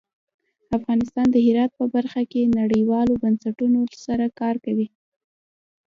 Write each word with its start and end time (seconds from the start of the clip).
افغانستان 0.77 1.27
د 1.31 1.37
هرات 1.47 1.71
په 1.79 1.85
برخه 1.95 2.21
کې 2.31 2.53
نړیوالو 2.59 3.13
بنسټونو 3.23 3.79
سره 4.05 4.25
کار 4.39 4.55
کوي. 4.65 4.87